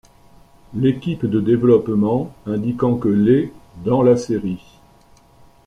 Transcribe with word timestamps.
L'équipe 0.73 1.27
de 1.27 1.39
développement 1.39 2.33
indiquant 2.47 2.95
que 2.97 3.07
les 3.07 3.53
dans 3.85 4.01
la 4.01 4.17
série. 4.17 4.79